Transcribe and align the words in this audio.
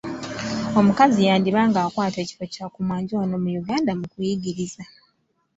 Omukazi 0.79 1.19
yandiba 1.27 1.61
ng’akwata 1.69 2.17
ekifo 2.21 2.43
kya 2.53 2.65
ku 2.73 2.79
mwanjo 2.87 3.13
wano 3.19 3.35
mu 3.43 3.49
Buganda 3.55 3.91
mu 3.99 4.05
kuyigiriza. 4.11 4.83